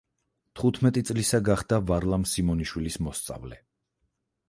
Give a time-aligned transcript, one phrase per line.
[0.59, 3.65] თხუთმეტი წლისა გახდა ვარლამ სიმონიშვილის მოსწავლე.